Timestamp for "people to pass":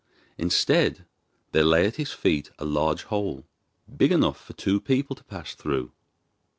4.81-5.53